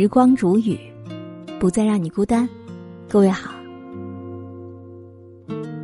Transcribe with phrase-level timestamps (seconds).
[0.00, 0.80] 时光煮雨，
[1.58, 2.48] 不再让你孤单。
[3.06, 3.50] 各位好，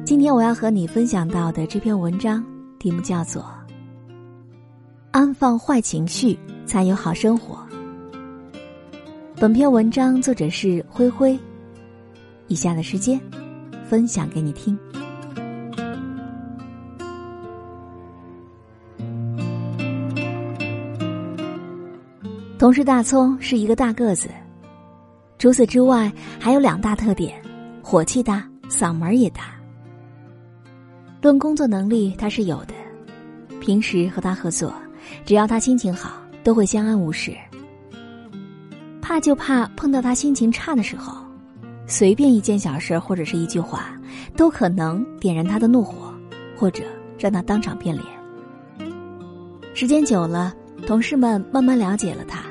[0.07, 2.43] 今天我要和你分享到的这篇文章
[2.79, 3.43] 题目叫做
[5.11, 6.35] 《安放坏情绪
[6.65, 7.57] 才有好生活》。
[9.39, 11.39] 本篇文章作者是灰灰，
[12.49, 13.21] 以下的时间
[13.87, 14.79] 分享给你听。
[22.67, 24.29] 同事大葱是一个大个子，
[25.39, 27.41] 除此之外还有两大特点：
[27.81, 29.55] 火气大，嗓门也大。
[31.23, 32.75] 论工作能力，他是有的。
[33.61, 34.75] 平时和他合作，
[35.25, 37.37] 只要他心情好，都会相安无事。
[39.01, 41.25] 怕就怕碰到他心情差的时候，
[41.87, 43.97] 随便一件小事或者是一句话，
[44.37, 46.13] 都可能点燃他的怒火，
[46.57, 46.83] 或者
[47.17, 48.05] 让他当场变脸。
[49.73, 50.53] 时间久了。
[50.87, 52.45] 同事们慢慢了解了他，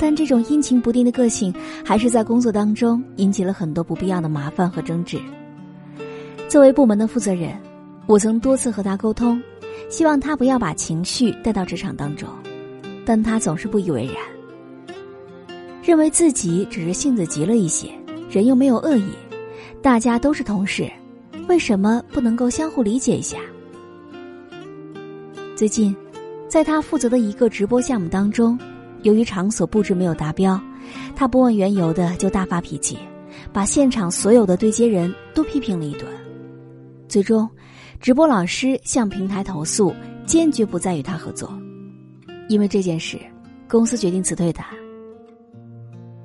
[0.00, 5.20] 但这种阴晴不定的个性还是在工作当中引起了很多不必要的麻烦和争执。
[6.48, 7.54] 作为部门的负责人，
[8.06, 9.40] 我曾多次和他沟通，
[9.90, 12.26] 希望他不要把情绪带到职场当中，
[13.04, 14.96] 但他总是不以为然，
[15.84, 17.90] 认为自己只是性子急了一些，
[18.30, 19.10] 人又没有恶意，
[19.82, 20.90] 大家都是同事，
[21.46, 23.36] 为什么不能够相互理解一下？
[25.54, 25.94] 最近。
[26.48, 28.58] 在他负责的一个直播项目当中，
[29.02, 30.60] 由于场所布置没有达标，
[31.16, 32.98] 他不问缘由的就大发脾气，
[33.52, 36.04] 把现场所有的对接人都批评了一顿。
[37.08, 37.48] 最终，
[38.00, 39.94] 直播老师向平台投诉，
[40.26, 41.52] 坚决不再与他合作。
[42.48, 43.18] 因为这件事，
[43.68, 44.66] 公司决定辞退他。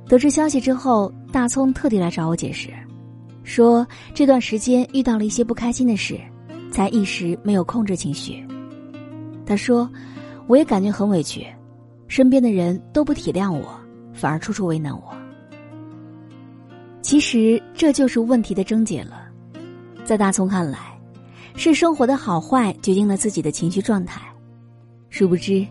[0.08, 2.70] 得知消息之后，大葱特地来找我解释，
[3.44, 6.20] 说这段时间遇到了一些不开心的事，
[6.72, 8.46] 才一时没有控制情绪。
[9.46, 9.90] 他说。
[10.48, 11.44] 我也感觉很委屈，
[12.08, 13.80] 身边的人都不体谅我，
[14.14, 15.16] 反而处处为难我。
[17.02, 19.28] 其实这就是问题的症结了。
[20.04, 21.00] 在大聪看来，
[21.56, 24.22] 是生活的好坏决定了自己的情绪状态。
[25.10, 25.66] 殊不知，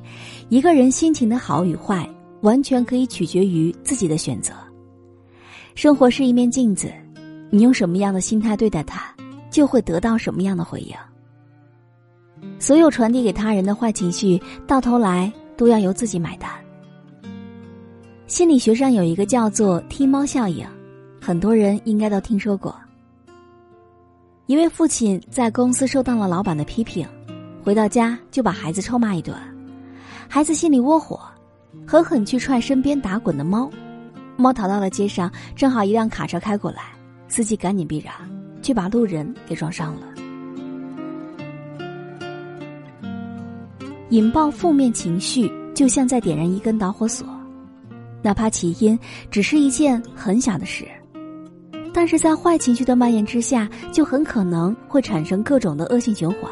[0.48, 2.08] 一个人心情的好与坏，
[2.40, 4.52] 完全可以取决于自己的选择。
[5.74, 6.92] 生活是一面镜子，
[7.50, 9.14] 你用什么样的心态对待它，
[9.50, 10.94] 就会得到什么样的回应。
[12.58, 16.50] 所有传递给他人的坏情绪，到头来都要由自己买单。
[18.26, 20.66] 心理学上有一个叫做“踢猫效应”，
[21.20, 22.74] 很多人应该都听说过。
[24.46, 27.06] 一位父亲在公司受到了老板的批评，
[27.62, 29.36] 回到家就把孩子臭骂一顿，
[30.28, 31.20] 孩子心里窝火，
[31.86, 33.70] 狠狠去踹身边打滚的猫，
[34.36, 36.82] 猫逃到了街上，正好一辆卡车开过来，
[37.28, 38.12] 司机赶紧避让，
[38.60, 40.13] 却把路人给撞伤了。
[44.14, 47.26] 引爆负面情绪，就像在点燃一根导火索，
[48.22, 48.96] 哪怕起因
[49.28, 50.86] 只是一件很小的事，
[51.92, 56.48] 但是在坏情绪的蔓延之下，就很可能会产生各种的恶性循环，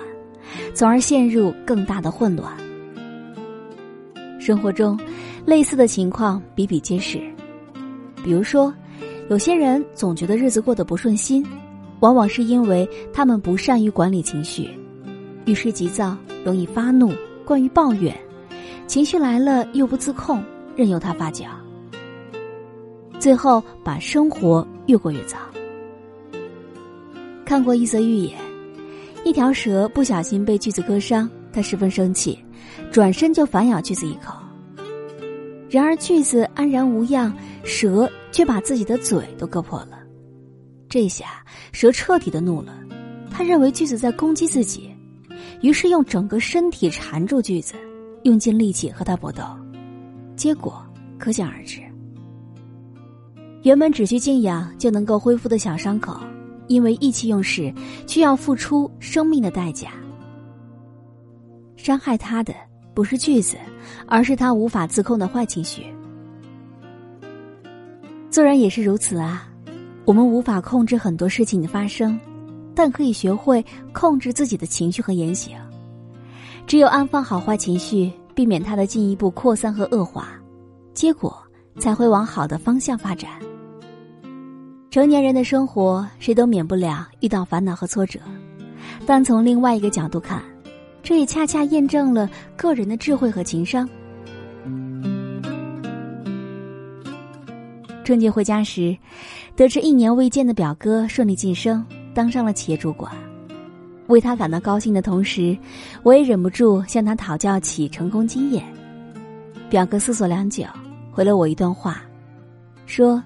[0.74, 2.52] 从而陷入更大的混乱。
[4.40, 4.98] 生活中，
[5.46, 7.20] 类似的情况比比皆是，
[8.24, 8.74] 比如说，
[9.30, 11.46] 有些人总觉得日子过得不顺心，
[12.00, 14.68] 往往是因为他们不善于管理情绪，
[15.44, 17.12] 遇事急躁，容易发怒。
[17.44, 18.16] 关于抱怨，
[18.86, 20.42] 情绪来了又不自控，
[20.76, 21.47] 任由它发酵，
[23.19, 25.38] 最后把生活越过越糟。
[27.44, 28.38] 看过一则寓言，
[29.25, 32.38] 一条蛇不小心被锯子割伤，它十分生气，
[32.91, 34.34] 转身就反咬锯子一口。
[35.69, 39.98] 然而锯子安然无恙，蛇却把自己的嘴都割破了。
[40.88, 41.42] 这下
[41.72, 42.75] 蛇彻底的怒了，
[43.31, 44.91] 他认为锯子在攻击自己。
[45.62, 47.74] 于是用整个身体缠住锯子，
[48.24, 49.42] 用尽力气和他搏斗，
[50.36, 50.84] 结果
[51.18, 51.80] 可想而知。
[53.62, 56.20] 原本只需静养就能够恢复的小伤口，
[56.66, 57.72] 因为意气用事，
[58.08, 59.92] 需要付出生命的代价。
[61.76, 62.52] 伤害他的
[62.92, 63.56] 不是锯子，
[64.06, 65.84] 而是他无法自控的坏情绪。
[68.31, 69.48] 做人也是如此啊，
[70.04, 72.19] 我们无法控制很多事情的发生。
[72.74, 75.56] 但可以学会控制自己的情绪和言行，
[76.66, 80.28] 只有安放好坏情绪，避免它的进一步扩散和恶化，
[80.94, 81.36] 结果
[81.78, 83.30] 才会往好的方向发展。
[84.90, 88.20] 成年人的生活，谁都免不了遇到烦恼和挫折，
[89.06, 90.42] 但从另外一个角度看，
[91.02, 93.88] 这也恰恰验证了个人的智慧和情商。
[98.04, 98.96] 春节回家时，
[99.56, 101.84] 得知一年未见的表哥顺利晋升。
[102.14, 103.12] 当上了企业主管，
[104.09, 105.56] 为他感到高兴的同时，
[106.03, 108.64] 我也忍不住向他讨教起成功经验。
[109.70, 110.64] 表哥思索良久，
[111.11, 112.03] 回了我一段话，
[112.85, 113.23] 说，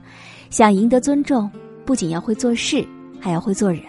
[0.51, 1.51] 想赢得尊重，
[1.85, 2.87] 不仅要会做事，
[3.21, 3.83] 还要会做人。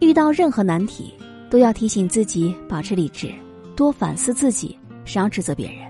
[0.00, 1.12] 遇到任何难题，
[1.50, 3.30] 都要提醒自己保持理智，
[3.76, 5.80] 多反思自己，少指责别人。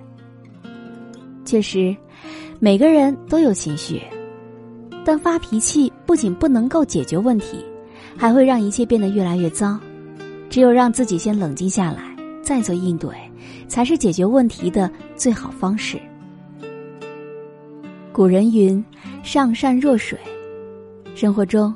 [1.45, 1.97] 确实，
[2.59, 4.03] 每个人都有情绪，
[5.05, 7.63] 但发脾气不仅不能够解决问题，
[8.17, 9.79] 还会让一切变得越来越糟。
[10.49, 13.11] 只有让自己先冷静下来，再做应对，
[13.69, 16.01] 才是解决问题的最好方式。
[18.11, 18.83] 古人云
[19.23, 20.19] ：“上善若水。”
[21.15, 21.75] 生活中，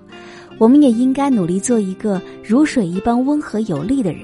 [0.56, 4.22] 我们也应该努力做一个如水一般温和有力的人，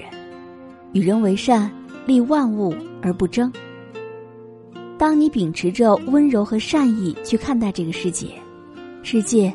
[0.94, 1.70] 与人为善，
[2.06, 3.52] 利万物而不争。
[4.96, 8.28] 当你秉持着温柔和善意去看待这个世界，
[9.02, 9.54] 世界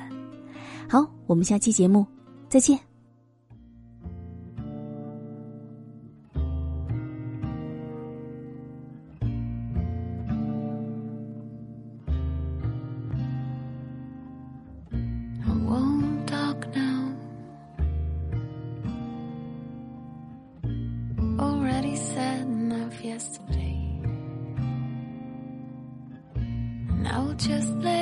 [1.31, 2.05] 我们下期节目
[2.49, 2.77] 再见。
[27.41, 28.00] just lay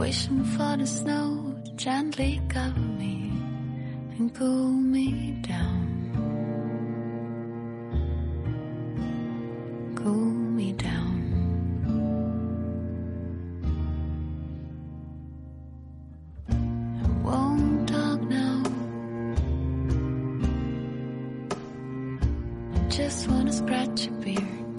[0.00, 3.30] wishing for the snow to gently cover me
[4.16, 5.86] and cool me down.
[9.94, 11.18] Cool me down.
[16.48, 18.62] I won't talk now.
[22.74, 24.76] I just wanna scratch your beard.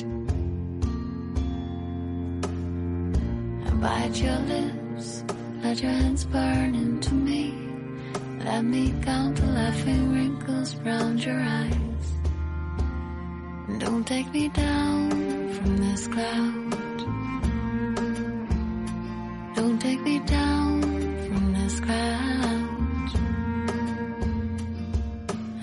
[3.80, 4.40] Bite your
[5.64, 7.54] let your hands burn into me.
[8.46, 12.06] Let me count the laughing wrinkles round your eyes.
[13.80, 15.10] Don't take me down
[15.56, 16.98] from this cloud.
[19.56, 20.82] Don't take me down
[21.26, 23.10] from this cloud.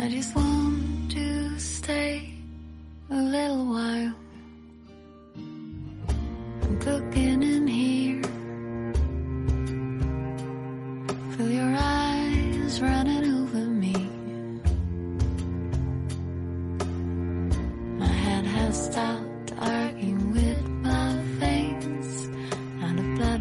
[0.01, 2.35] I just want to stay
[3.11, 4.15] a little while.
[6.63, 7.43] I'm cooking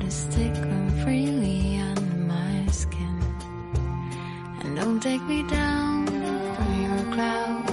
[0.10, 3.20] the blood is freely under my skin.
[4.62, 7.66] And don't take me down from your cloud.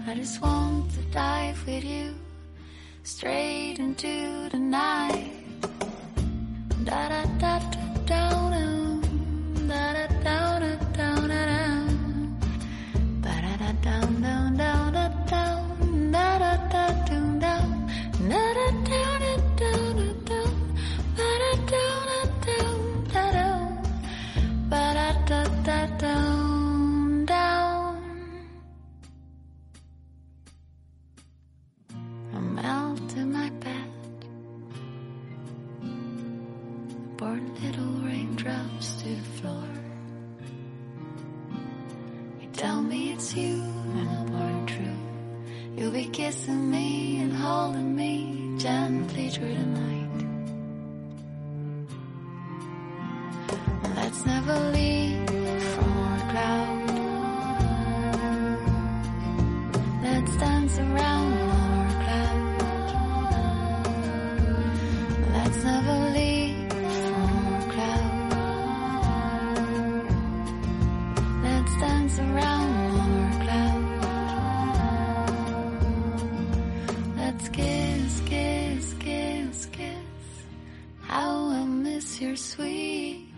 [0.06, 2.14] I just want to dive with you
[3.04, 5.32] straight into the night.
[6.84, 8.35] Da da da da da
[42.56, 43.62] tell me it's you
[43.96, 44.98] and born true.
[45.76, 50.05] You'll be kissing me and holding me gently through the night.
[82.36, 83.28] Sweet,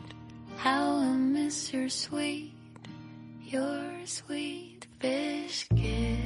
[0.56, 2.52] how I miss your sweet,
[3.44, 6.17] your sweet fish kiss.